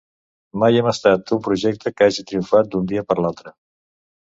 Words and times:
Mai 0.61 0.79
hem 0.79 0.89
estat 0.91 1.33
un 1.37 1.43
projecte 1.49 1.93
que 1.99 2.07
hagi 2.09 2.27
triomfat 2.33 2.73
d’un 2.75 2.91
dia 2.95 3.07
per 3.13 3.21
l’altre. 3.23 3.57